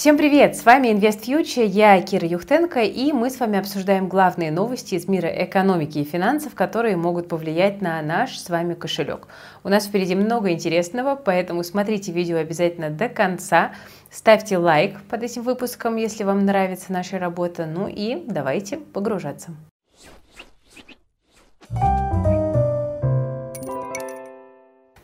[0.00, 0.56] Всем привет!
[0.56, 5.06] С вами Invest Future, я Кира Юхтенко, и мы с вами обсуждаем главные новости из
[5.06, 9.28] мира экономики и финансов, которые могут повлиять на наш с вами кошелек.
[9.62, 13.72] У нас впереди много интересного, поэтому смотрите видео обязательно до конца.
[14.10, 17.66] Ставьте лайк под этим выпуском, если вам нравится наша работа.
[17.66, 19.54] Ну и давайте погружаться.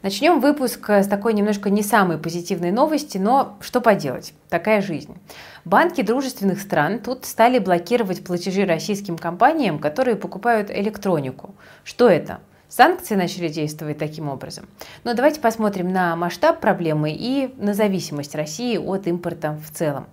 [0.06, 5.18] Начнем выпуск с такой немножко не самой позитивной новости, но что поделать, такая жизнь.
[5.64, 11.56] Банки дружественных стран тут стали блокировать платежи российским компаниям, которые покупают электронику.
[11.82, 12.38] Что это?
[12.68, 14.66] Санкции начали действовать таким образом.
[15.04, 20.06] Но давайте посмотрим на масштаб проблемы и на зависимость России от импорта в целом.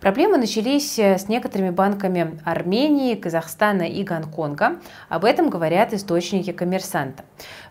[0.00, 4.78] Проблемы начались э, с некоторыми банками Армении, Казахстана и Гонконга.
[5.08, 7.24] Об этом говорят источники коммерсанта.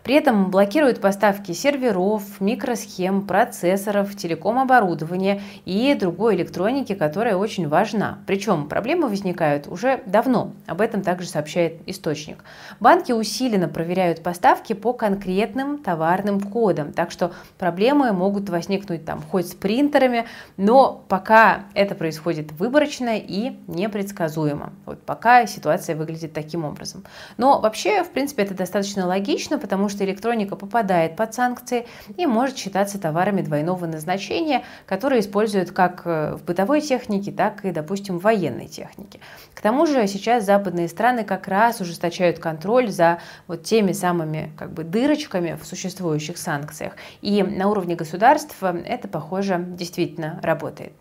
[0.06, 8.20] При этом блокируют поставки серверов, микросхем, процессоров, телеком-оборудования и другой электроники, которая очень важна.
[8.24, 10.52] Причем проблемы возникают уже давно.
[10.68, 12.44] Об этом также сообщает источник.
[12.78, 19.48] Банки усиленно проверяют поставки по конкретным товарным кодам, так что проблемы могут возникнуть там хоть
[19.48, 24.72] с принтерами, но пока это происходит выборочно и непредсказуемо.
[24.84, 27.02] Вот пока ситуация выглядит таким образом.
[27.38, 32.56] Но вообще, в принципе, это достаточно логично, потому что электроника попадает под санкции и может
[32.56, 38.22] считаться товарами двойного назначения, которые используют как э, в бытовой технике, так и, допустим, в
[38.22, 39.20] военной технике.
[39.54, 44.72] К тому же сейчас западные страны как раз ужесточают контроль за вот теми самыми как
[44.72, 46.94] бы дырочками в существующих санкциях.
[47.22, 50.92] И на уровне государства это, похоже, действительно работает.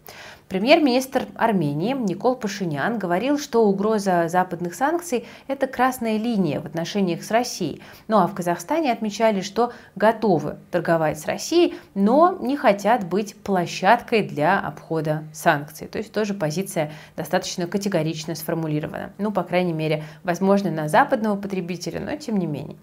[0.47, 7.31] Премьер-министр Армении Никол Пашинян говорил, что угроза западных санкций– это красная линия в отношениях с
[7.31, 7.81] Россией.
[8.07, 14.21] Ну а в Казахстане отмечали, что готовы торговать с Россией, но не хотят быть площадкой
[14.21, 15.87] для обхода санкций.
[15.87, 19.13] То есть тоже позиция достаточно категорично сформулирована.
[19.17, 22.77] Ну, по крайней мере, возможно, на западного потребителя, но тем не менее.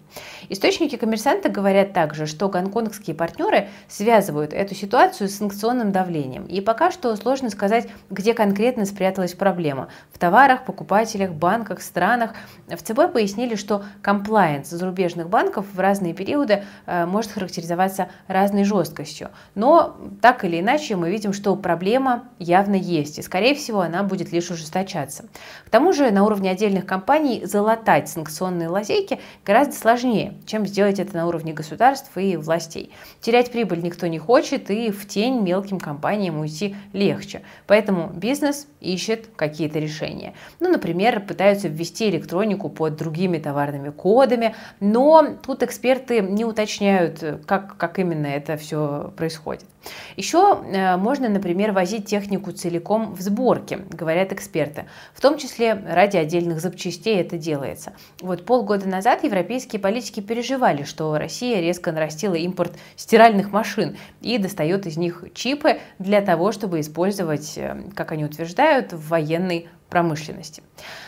[0.49, 6.45] Источники коммерсанта говорят также, что гонконгские партнеры связывают эту ситуацию с санкционным давлением.
[6.45, 9.87] И пока что сложно сказать, где конкретно спряталась проблема.
[10.11, 12.31] В товарах, покупателях, банках, странах.
[12.67, 19.29] В ЦБ пояснили, что комплайенс зарубежных банков в разные периоды э, может характеризоваться разной жесткостью.
[19.55, 24.31] Но так или иначе мы видим, что проблема явно есть, и скорее всего она будет
[24.31, 25.25] лишь ужесточаться.
[25.65, 31.15] К тому же на уровне отдельных компаний залатать санкционные лазейки гораздо сложнее, чем сделать это
[31.15, 32.91] на уровне государств и властей.
[33.21, 37.42] Терять прибыль никто не хочет, и в тень мелким компаниям уйти легче.
[37.67, 40.33] Поэтому бизнес ищет какие-то решения.
[40.59, 47.77] Ну, например, пытаются ввести электронику под другими товарными кодами, но тут эксперты не уточняют, как,
[47.77, 49.65] как именно это все происходит.
[50.15, 54.85] Еще э, можно, например, возить технику целиком в сборке, говорят эксперты.
[55.13, 57.93] В том числе ради отдельных запчастей это делается.
[58.21, 64.85] Вот полгода назад европейские политики переживали, что Россия резко нарастила импорт стиральных машин и достает
[64.85, 70.63] из них чипы для того, чтобы использовать использовать, э, как они утверждают, в военной промышленности.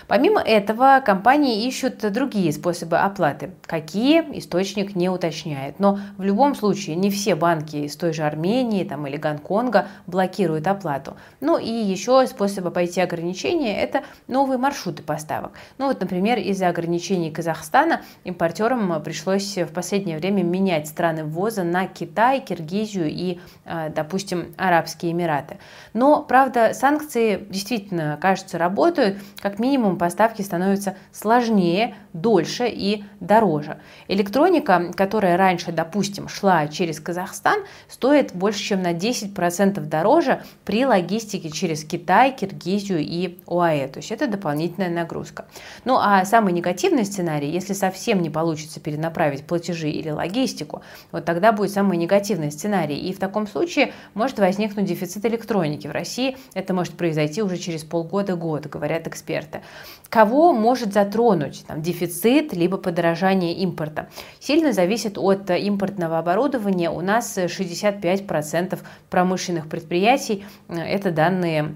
[0.07, 3.50] Помимо этого, компании ищут другие способы оплаты.
[3.66, 5.79] Какие, источник не уточняет.
[5.79, 10.68] Но в любом случае не все банки из той же Армении там, или Гонконга блокируют
[10.68, 11.18] оплату.
[11.41, 15.53] Ну и еще способ обойти ограничения– это новые маршруты поставок.
[15.79, 21.88] Ну вот, например, из-за ограничений Казахстана импортерам пришлось в последнее время менять страны ввоза на
[21.88, 25.57] Китай, Киргизию и, э, допустим, Арабские Эмираты.
[25.94, 28.75] Но, правда, санкции действительно, кажется, работают.
[29.41, 33.78] Как минимум поставки становятся сложнее, дольше и дороже.
[34.08, 37.59] Электроника, которая раньше, допустим, шла через Казахстан,
[37.90, 43.88] стоит больше, чем на 10% дороже при логистике через Китай, Киргизию и ОАЭ.
[43.90, 45.46] То есть это дополнительная нагрузка.
[45.84, 50.81] Ну а самый негативный сценарий, если совсем не получится перенаправить платежи или логистику,
[51.12, 52.97] вот тогда будет самый негативный сценарий.
[52.97, 55.88] И в таком случае может возникнуть дефицит электроники.
[55.88, 59.61] В России это может произойти уже через полгода-год, говорят эксперты.
[60.09, 64.09] Кого может затронуть там, дефицит либо подорожание импорта?
[64.40, 66.90] Сильно зависит от импортного оборудования.
[66.90, 68.79] У нас 65%
[69.09, 71.75] промышленных предприятий, э, это данные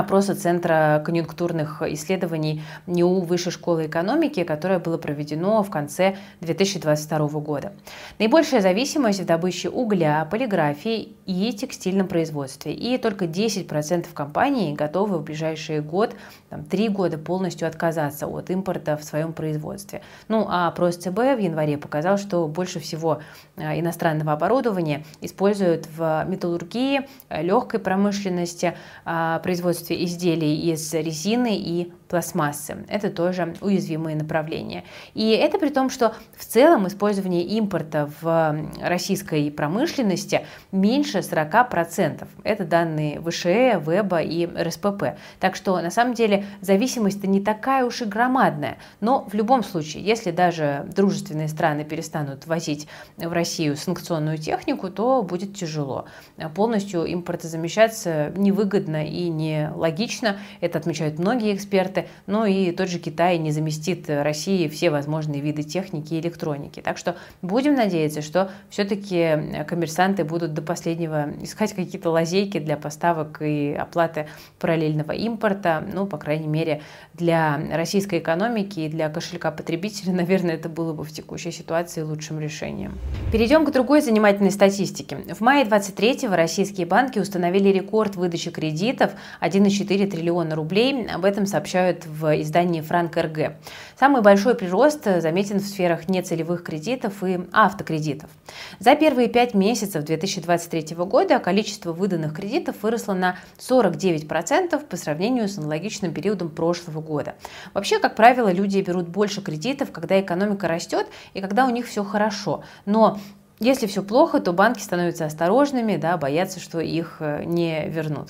[0.00, 7.72] опроса Центра конъюнктурных исследований НИУ Высшей школы экономики, которое было проведено в конце 2022 года.
[8.18, 12.72] Наибольшая зависимость в добыче угля, полиграфии и текстильном производстве.
[12.72, 16.14] И только 10% компаний готовы в ближайший год,
[16.50, 20.02] там, 3 года полностью отказаться от импорта в своем производстве.
[20.28, 23.20] Ну а опрос ЦБ в январе показал, что больше всего
[23.56, 28.74] э, иностранного оборудования используют в металлургии, легкой промышленности,
[29.04, 29.40] э,
[29.88, 32.86] производстве изделий из резины и пластмассы.
[32.88, 34.84] Это тоже уязвимые направления.
[35.14, 42.26] И это при том, что в целом использование импорта в российской промышленности меньше 40%.
[42.44, 45.18] Это данные ВШЭ, ВЭБа и РСПП.
[45.38, 48.78] Так что на самом деле зависимость-то не такая уж и громадная.
[49.00, 52.88] Но в любом случае, если даже дружественные страны перестанут возить
[53.18, 56.06] в Россию санкционную технику, то будет тяжело.
[56.54, 60.38] Полностью импортозамещаться невыгодно и не логично.
[60.60, 62.08] Это отмечают многие эксперты.
[62.26, 66.80] Ну и тот же Китай не заместит России все возможные виды техники и электроники.
[66.80, 73.42] Так что будем надеяться, что все-таки коммерсанты будут до последнего искать какие-то лазейки для поставок
[73.42, 74.28] и оплаты
[74.58, 75.84] параллельного импорта.
[75.92, 76.82] Ну, по крайней мере,
[77.14, 82.40] для российской экономики и для кошелька потребителя, наверное, это было бы в текущей ситуации лучшим
[82.40, 82.98] решением.
[83.32, 85.18] Перейдем к другой занимательной статистике.
[85.34, 89.12] В мае 23-го российские банки установили рекорд выдачи кредитов
[89.58, 91.06] 1,4 триллиона рублей.
[91.06, 93.56] Об этом сообщают в издании «Франк РГ».
[93.98, 98.30] Самый большой прирост заметен в сферах нецелевых кредитов и автокредитов.
[98.78, 105.58] За первые пять месяцев 2023 года количество выданных кредитов выросло на 49% по сравнению с
[105.58, 107.34] аналогичным периодом прошлого года.
[107.74, 112.04] Вообще, как правило, люди берут больше кредитов, когда экономика растет и когда у них все
[112.04, 112.62] хорошо.
[112.86, 113.18] Но
[113.60, 118.28] если все плохо, то банки становятся осторожными, да, боятся, что их э, не вернут.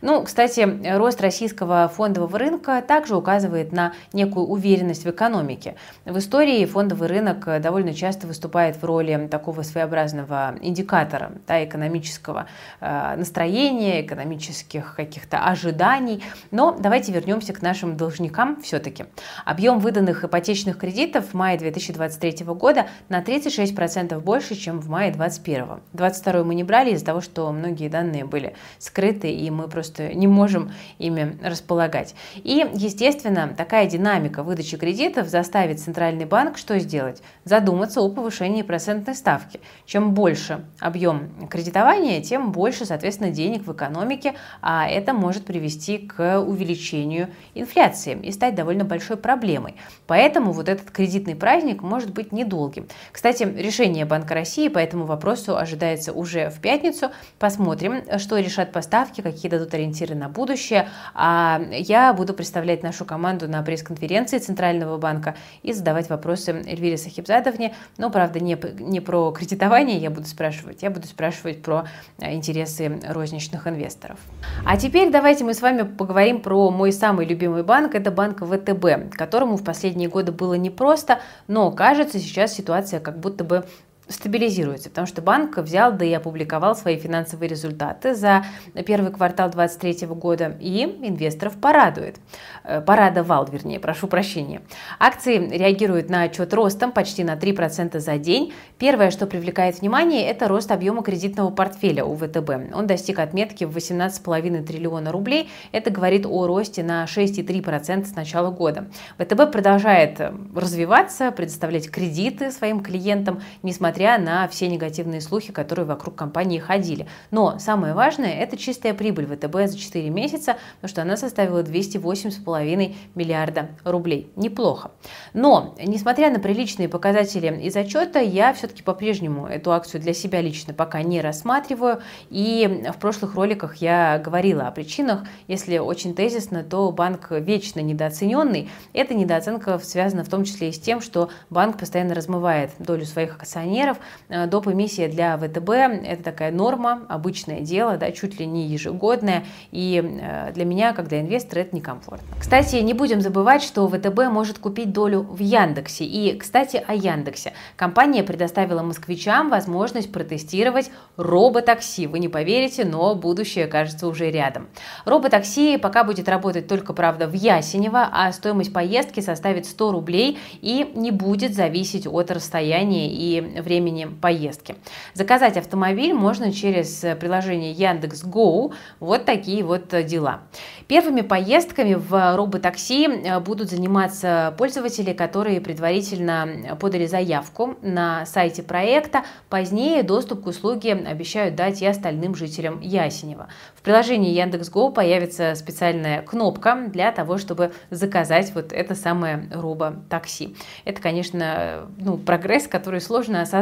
[0.00, 5.76] Ну, кстати, рост российского фондового рынка также указывает на некую уверенность в экономике.
[6.06, 12.46] В истории фондовый рынок э, довольно часто выступает в роли такого своеобразного индикатора да, экономического
[12.80, 16.24] э, настроения, экономических каких-то ожиданий.
[16.50, 19.04] Но давайте вернемся к нашим должникам все-таки.
[19.44, 25.10] Объем выданных ипотечных кредитов в мае 2023 года на 36% больше, чем чем в мае
[25.10, 25.80] 21.
[25.94, 30.28] 22 мы не брали из-за того, что многие данные были скрыты, и мы просто не
[30.28, 32.14] можем ими располагать.
[32.36, 37.20] И, естественно, такая динамика выдачи кредитов заставит Центральный банк что сделать?
[37.44, 39.60] Задуматься о повышении процентной ставки.
[39.86, 46.40] Чем больше объем кредитования, тем больше, соответственно, денег в экономике, а это может привести к
[46.40, 49.74] увеличению инфляции и стать довольно большой проблемой.
[50.06, 52.86] Поэтому вот этот кредитный праздник может быть недолгим.
[53.10, 57.10] Кстати, решение Банка России России по этому вопросу ожидается уже в пятницу.
[57.38, 60.86] Посмотрим, что решат поставки, какие дадут ориентиры на будущее.
[61.14, 67.74] А я буду представлять нашу команду на пресс-конференции Центрального банка и задавать вопросы Эльвире Сахибзадовне.
[67.96, 71.86] Но, правда, не, не про кредитование я буду спрашивать, я буду спрашивать про
[72.18, 74.18] а, интересы розничных инвесторов.
[74.66, 77.94] А теперь давайте мы с вами поговорим про мой самый любимый банк.
[77.94, 83.42] Это банк ВТБ, которому в последние годы было непросто, но кажется сейчас ситуация как будто
[83.42, 83.64] бы
[84.10, 88.44] стабилизируется, потому что банк взял да и опубликовал свои финансовые результаты за
[88.86, 92.16] первый квартал 2023 года и инвесторов порадует.
[92.64, 94.62] Э, порадовал, вернее, прошу прощения.
[94.98, 98.52] Акции реагируют на отчет ростом почти на 3% за день.
[98.78, 102.74] Первое, что привлекает внимание, это рост объема кредитного портфеля у ВТБ.
[102.74, 105.48] Он достиг отметки в 18,5 триллиона рублей.
[105.72, 108.86] Это говорит о росте на 6,3% с начала года.
[109.18, 115.84] ВТБ продолжает э, развиваться, предоставлять кредиты своим клиентам, несмотря несмотря на все негативные слухи, которые
[115.84, 117.06] вокруг компании ходили.
[117.30, 122.94] Но самое важное– это чистая прибыль ВТБ за 4 месяца, потому что она составила 208,5
[123.14, 124.32] миллиарда рублей.
[124.36, 124.92] Неплохо.
[125.34, 130.72] Но, несмотря на приличные показатели из отчета, я все-таки по-прежнему эту акцию для себя лично
[130.72, 132.00] пока не рассматриваю.
[132.30, 135.24] И в прошлых роликах я говорила о причинах.
[135.46, 138.70] Если очень тезисно, то банк вечно недооцененный.
[138.94, 143.36] Эта недооценка связана в том числе и с тем, что банк постоянно размывает долю своих
[143.36, 143.98] акционеров, акционеров.
[144.28, 144.68] Э, доп.
[144.68, 145.70] эмиссия для ВТБ–
[146.06, 149.44] это такая норма, обычное дело, да, чуть ли не ежегодное.
[149.72, 152.26] И э, для меня, как для инвестора, это некомфортно.
[152.38, 156.04] Кстати, не будем забывать, что ВТБ может купить долю в Яндексе.
[156.04, 157.52] И, кстати, о Яндексе.
[157.76, 162.06] Компания предоставила москвичам возможность протестировать роботакси.
[162.06, 164.68] Вы не поверите, но будущее, кажется, уже рядом.
[165.04, 170.92] Роботакси пока будет работать только, правда, в Ясенево, а стоимость поездки составит 100 рублей и
[170.94, 174.74] не будет зависеть от расстояния и времени времени поездки.
[175.14, 178.74] Заказать автомобиль можно через приложение Яндекс Go.
[178.98, 180.40] Вот такие вот дела.
[180.88, 189.22] Первыми поездками в роботакси э, будут заниматься пользователи, которые предварительно подали заявку на сайте проекта.
[189.48, 193.46] Позднее доступ к услуге обещают дать и остальным жителям Ясенева.
[193.76, 200.56] В приложении Яндекс.Го появится специальная кнопка для того, чтобы заказать вот это самое робо-такси.
[200.84, 203.59] Это, конечно, ну, прогресс, который сложно осознать.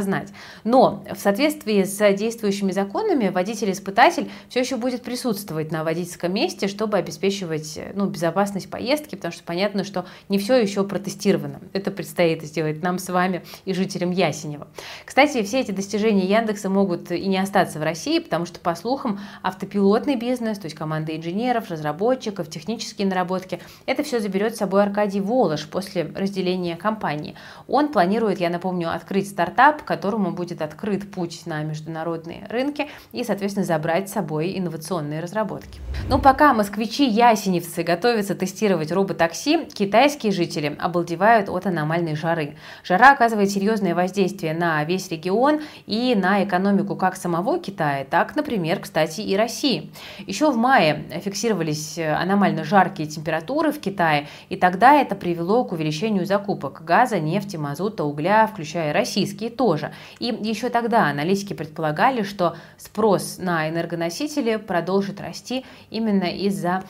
[0.64, 6.97] Но в соответствии с действующими законами водитель-испытатель все еще будет присутствовать на водительском месте, чтобы
[6.97, 11.61] обеспечивать ну, безопасность поездки, потому что понятно, что не все еще протестировано.
[11.73, 14.69] Это предстоит сделать нам с вами и жителям Ясенева.
[15.05, 19.21] Кстати, все эти достижения Яндекса могут и не остаться в России, потому что, по слухам,
[19.43, 24.83] автопилот Пилотный бизнес, то есть команда инженеров, разработчиков, технические наработки, это все заберет с собой
[24.83, 27.37] Аркадий Волош после разделения компании.
[27.67, 33.64] Он планирует, я напомню, открыть стартап, которому будет открыт путь на международные рынки и, соответственно,
[33.64, 35.80] забрать с собой инновационные разработки.
[36.11, 42.57] Ну, пока москвичи-ясеневцы готовятся тестировать роботакси, китайские жители обалдевают от аномальной жары.
[42.85, 48.80] Жара оказывает серьезное воздействие на весь регион и на экономику как самого Китая, так, например,
[48.80, 49.90] кстати, и России.
[50.26, 56.26] Еще в мае фиксировались аномально жаркие температуры в Китае, и тогда это привело к увеличению
[56.26, 59.77] закупок газа, нефти, мазута, угля, включая российские тоже.
[60.18, 66.85] И еще тогда аналитики предполагали, что спрос на энергоносители продолжит расти именно из-за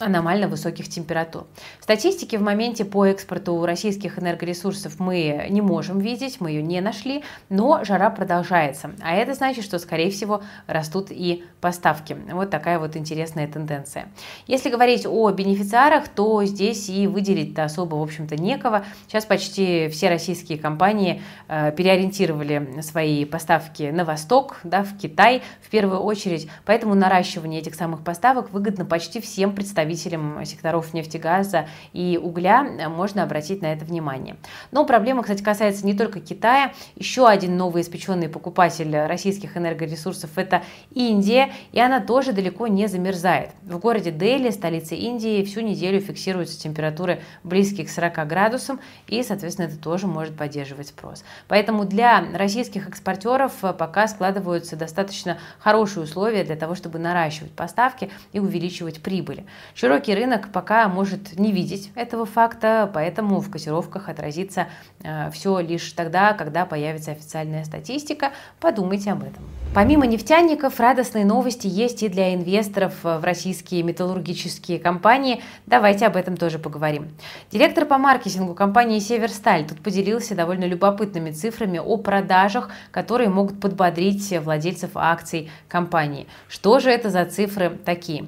[0.00, 1.46] аномально высоких температур.
[1.80, 7.22] Статистики в моменте по экспорту российских энергоресурсов мы не можем видеть, мы ее не нашли,
[7.48, 8.92] но жара продолжается.
[9.02, 12.16] А это значит, что, скорее всего, растут и поставки.
[12.32, 14.08] Вот такая вот интересная тенденция.
[14.46, 18.84] Если говорить о бенефициарах, то здесь и выделить-то особо, в общем-то, некого.
[19.06, 25.68] Сейчас почти все российские компании э, переориентировали свои поставки на восток, да, в Китай в
[25.68, 32.18] первую очередь, поэтому наращивание этих самых поставок выгодно почти всем представителям представителям секторов нефтегаза и
[32.22, 34.36] угля э, можно обратить на это внимание.
[34.70, 36.72] Но проблема, кстати, касается не только Китая.
[36.96, 43.50] Еще один новый испеченный покупатель российских энергоресурсов– это Индия, и она тоже далеко не замерзает.
[43.62, 49.66] В городе Дели, столице Индии, всю неделю фиксируются температуры близкие к 40 градусам, и, соответственно,
[49.66, 51.24] это тоже может поддерживать спрос.
[51.48, 58.10] Поэтому для российских экспортеров э, пока складываются достаточно хорошие условия для того, чтобы наращивать поставки
[58.32, 59.44] и увеличивать прибыли.
[59.80, 64.68] Широкий рынок пока может не видеть этого факта, поэтому в котировках отразится
[65.02, 68.32] э, все лишь тогда, когда появится официальная статистика.
[68.60, 69.42] Подумайте об этом.
[69.72, 75.42] Помимо нефтяников, радостные новости есть и для инвесторов в российские металлургические компании.
[75.64, 77.08] Давайте об этом тоже поговорим.
[77.50, 84.30] Директор по маркетингу компании «Северсталь» тут поделился довольно любопытными цифрами о продажах, которые могут подбодрить
[84.40, 86.26] владельцев акций компании.
[86.48, 88.26] Что же это за цифры такие?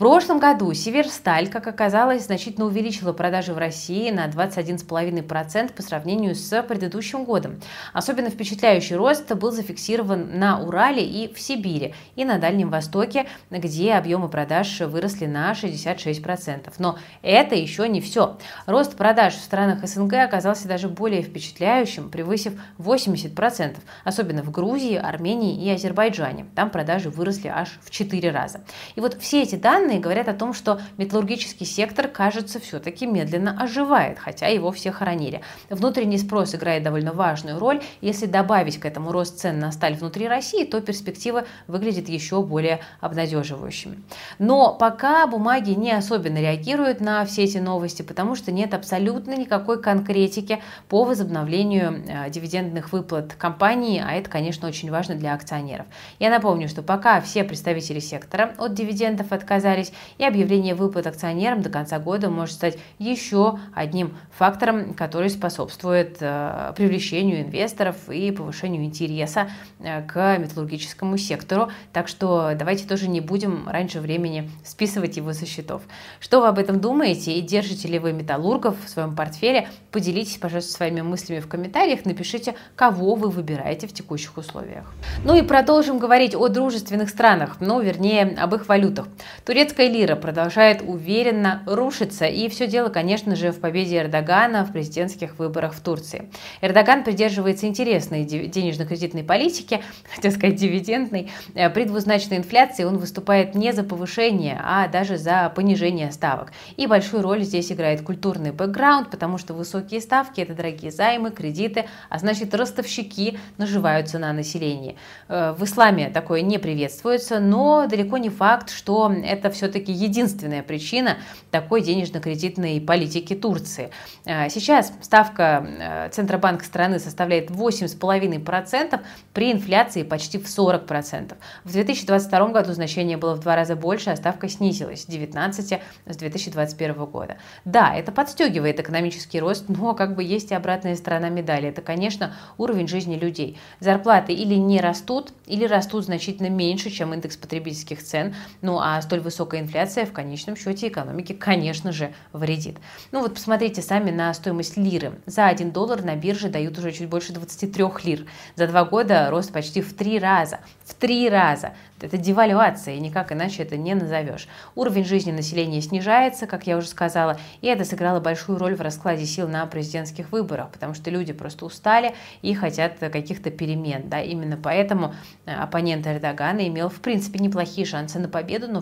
[0.00, 6.62] Прошлом году Северсталь, как оказалось, значительно увеличила продажи в России на 21,5% по сравнению с
[6.62, 7.60] предыдущим годом.
[7.92, 13.92] Особенно впечатляющий рост был зафиксирован на Урале и в Сибири, и на Дальнем Востоке, где
[13.92, 16.72] объемы продаж выросли на 66%.
[16.78, 18.38] Но это еще не все.
[18.64, 25.62] Рост продаж в странах СНГ оказался даже более впечатляющим, превысив 80%, особенно в Грузии, Армении
[25.62, 26.46] и Азербайджане.
[26.54, 28.62] Там продажи выросли аж в 4 раза.
[28.94, 33.56] И вот все эти данные данные говорят о том, что металлургический сектор, кажется, все-таки медленно
[33.60, 35.40] оживает, хотя его все хоронили.
[35.68, 37.82] Внутренний спрос играет довольно важную роль.
[38.00, 42.80] Если добавить к этому рост цен на сталь внутри России, то перспективы выглядят еще более
[43.00, 44.00] обнадеживающими.
[44.38, 49.82] Но пока бумаги не особенно реагируют на все эти новости, потому что нет абсолютно никакой
[49.82, 55.86] конкретики по возобновлению э, дивидендных выплат компании, а это, конечно, очень важно для акционеров.
[56.20, 61.62] Я напомню, что пока все представители сектора от дивидендов отказались, остались, и объявление выплат акционерам
[61.62, 68.84] до конца года может стать еще одним фактором, который способствует э, привлечению инвесторов и повышению
[68.84, 71.70] интереса э, к металлургическому сектору.
[71.92, 75.82] Так что давайте тоже не будем раньше времени списывать его со счетов.
[76.20, 79.68] Что вы об этом думаете и держите ли вы металлургов в своем портфеле?
[79.90, 84.92] Поделитесь, пожалуйста, своими мыслями в комментариях, напишите, кого вы выбираете в текущих условиях.
[85.24, 89.06] Ну и продолжим говорить о дружественных странах, ну, вернее, об их валютах.
[89.44, 94.72] Турецкая Турецкая лира продолжает уверенно рушиться, и все дело, конечно же, в победе Эрдогана в
[94.72, 96.28] президентских выборах в Турции.
[96.60, 99.80] Эрдоган придерживается интересной денежно-кредитной политики,
[100.16, 101.30] хотел сказать дивидендной.
[101.54, 106.50] Э, при двузначной инфляции он выступает не за повышение, а даже за понижение ставок.
[106.76, 111.84] И большую роль здесь играет культурный бэкграунд, потому что высокие ставки– это дорогие займы, кредиты,
[112.08, 114.96] а значит ростовщики наживаются на населении.
[115.28, 121.18] Э, в исламе такое не приветствуется, но далеко не факт, что это все-таки единственная причина
[121.50, 123.90] такой денежно-кредитной политики Турции.
[124.26, 129.00] А, сейчас ставка э, Центробанка страны составляет 8,5%
[129.32, 131.34] при инфляции почти в 40%.
[131.64, 136.16] В 2022 году значение было в два раза больше, а ставка снизилась с 19 с
[136.16, 137.36] 2021 года.
[137.64, 141.68] Да, это подстегивает экономический рост, но как бы есть и обратная сторона медали.
[141.68, 143.58] Это, конечно, уровень жизни людей.
[143.80, 148.34] Зарплаты или не растут, или растут значительно меньше, чем индекс потребительских цен.
[148.62, 152.76] Ну а столь высокая инфляция в конечном счете экономике, конечно же, вредит.
[153.10, 155.12] Ну вот посмотрите сами на стоимость лиры.
[155.24, 158.26] За 1 доллар на бирже дают уже чуть больше 23 лир.
[158.56, 160.60] За два года рост почти в три раза.
[160.84, 161.72] В три раза.
[162.02, 164.48] Это девальвация, и никак иначе это не назовешь.
[164.74, 169.26] Уровень жизни населения снижается, как я уже сказала, и это сыграло большую роль в раскладе
[169.26, 174.08] сил на президентских выборах, потому что люди просто устали и хотят каких-то перемен.
[174.08, 174.20] Да?
[174.20, 178.80] Именно поэтому э, оппонент Эрдогана имел, в принципе, неплохие шансы на победу, но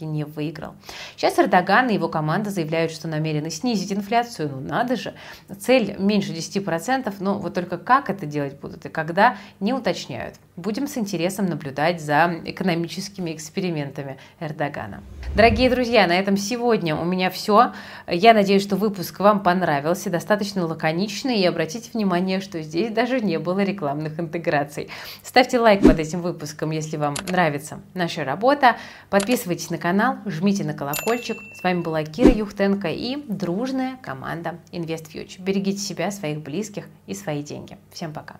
[0.00, 0.74] все-таки не выиграл.
[1.16, 4.50] Сейчас Эрдоган и его команда заявляют, что намерены снизить инфляцию.
[4.50, 5.14] Ну надо же.
[5.58, 10.36] Цель меньше 10%, но вот только как это делать будут и когда, не уточняют.
[10.60, 15.02] Будем с интересом наблюдать за экономическими экспериментами Эрдогана.
[15.34, 17.72] Дорогие друзья, на этом сегодня у меня все.
[18.06, 23.38] Я надеюсь, что выпуск вам понравился, достаточно лаконичный, и обратите внимание, что здесь даже не
[23.38, 24.90] было рекламных интеграций.
[25.22, 28.76] Ставьте лайк под этим выпуском, если вам нравится наша работа.
[29.08, 31.38] Подписывайтесь на канал, жмите на колокольчик.
[31.54, 35.40] С вами была Кира Юхтенко и дружная команда InvestFuture.
[35.40, 37.78] Берегите себя, своих близких и свои деньги.
[37.94, 38.36] Всем пока!